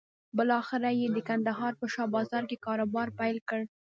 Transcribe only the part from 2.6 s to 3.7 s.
کاروبار پيل کړ.